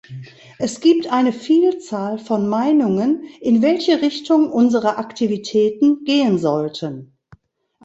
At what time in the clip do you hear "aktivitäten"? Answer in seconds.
4.97-6.03